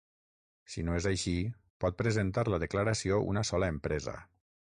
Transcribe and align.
Si 0.75 0.85
no 0.87 0.95
és 0.99 1.07
així, 1.09 1.33
pot 1.85 1.99
presentar 1.99 2.47
la 2.55 2.61
declaració 2.65 3.21
una 3.35 3.45
sola 3.53 3.71
empresa. 3.77 4.17